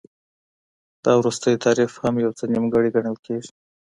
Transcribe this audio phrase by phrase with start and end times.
[1.03, 3.51] دا وروستی تعریف هم یو څه نیمګړی ګڼل کیږي.